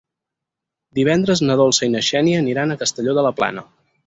Divendres 0.99 1.43
na 1.49 1.57
Dolça 1.61 1.85
i 1.89 1.93
na 1.97 2.01
Xènia 2.09 2.41
aniran 2.45 2.75
a 2.75 2.79
Castelló 2.85 3.17
de 3.21 3.27
la 3.29 3.37
Plana. 3.43 3.69